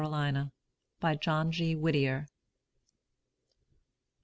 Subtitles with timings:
[0.99, 1.75] BY JOHN G.
[1.75, 2.25] WHITTIER.